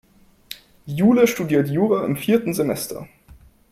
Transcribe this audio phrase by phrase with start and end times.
[0.87, 3.07] Jule studiert Jura im vierten Semester.